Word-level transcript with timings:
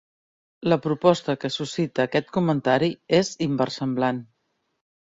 La 0.71 0.77
proposta 0.85 1.35
que 1.43 1.51
suscita 1.57 2.09
aquest 2.09 2.35
comentari 2.39 2.91
és 3.21 3.35
inversemblant. 3.51 4.27